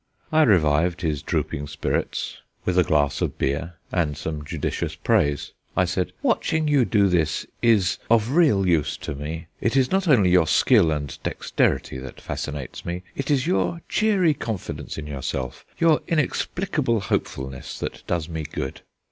[0.31, 5.51] I revived his drooping spirits with a glass of beer and some judicious praise.
[5.77, 9.45] I said: "Watching you do this is of real use to me.
[9.59, 14.33] It is not only your skill and dexterity that fascinates me, it is your cheery
[14.33, 18.81] confidence in yourself, your inexplicable hopefulness, that does me good."